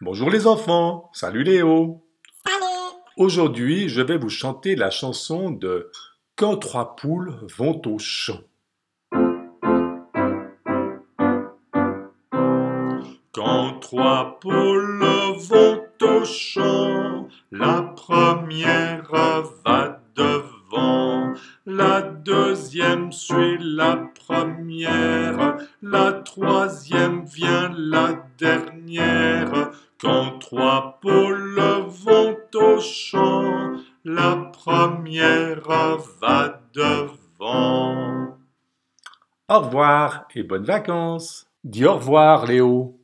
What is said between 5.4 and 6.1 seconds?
de